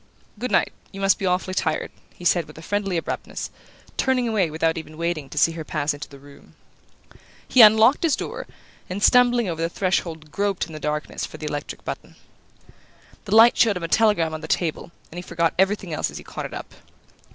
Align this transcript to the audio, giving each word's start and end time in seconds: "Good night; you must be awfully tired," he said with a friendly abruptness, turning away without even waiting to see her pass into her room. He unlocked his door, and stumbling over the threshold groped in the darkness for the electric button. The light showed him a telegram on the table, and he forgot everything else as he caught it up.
"Good 0.39 0.49
night; 0.49 0.73
you 0.91 0.99
must 0.99 1.19
be 1.19 1.27
awfully 1.27 1.53
tired," 1.53 1.91
he 2.15 2.25
said 2.25 2.45
with 2.45 2.57
a 2.57 2.63
friendly 2.63 2.97
abruptness, 2.97 3.51
turning 3.97 4.27
away 4.27 4.49
without 4.49 4.75
even 4.75 4.97
waiting 4.97 5.29
to 5.29 5.37
see 5.37 5.51
her 5.51 5.63
pass 5.63 5.93
into 5.93 6.09
her 6.09 6.17
room. 6.17 6.55
He 7.47 7.61
unlocked 7.61 8.01
his 8.01 8.15
door, 8.15 8.47
and 8.89 9.03
stumbling 9.03 9.47
over 9.47 9.61
the 9.61 9.69
threshold 9.69 10.31
groped 10.31 10.65
in 10.65 10.73
the 10.73 10.79
darkness 10.79 11.23
for 11.27 11.37
the 11.37 11.45
electric 11.45 11.85
button. 11.85 12.15
The 13.25 13.35
light 13.35 13.55
showed 13.55 13.77
him 13.77 13.83
a 13.83 13.87
telegram 13.87 14.33
on 14.33 14.41
the 14.41 14.47
table, 14.47 14.91
and 15.11 15.19
he 15.19 15.21
forgot 15.21 15.53
everything 15.59 15.93
else 15.93 16.09
as 16.09 16.17
he 16.17 16.23
caught 16.23 16.47
it 16.47 16.53
up. 16.55 16.73